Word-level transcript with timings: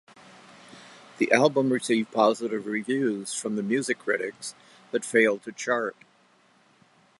The 1.19 1.31
album 1.31 1.71
received 1.71 2.11
positive 2.11 2.65
reviews 2.65 3.35
from 3.35 3.53
music 3.67 3.99
critics 3.99 4.55
but 4.89 5.05
failed 5.05 5.43
to 5.43 5.51
chart. 5.51 5.95